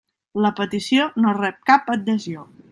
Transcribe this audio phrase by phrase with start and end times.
[0.45, 2.51] La petició no rep cap adhesió.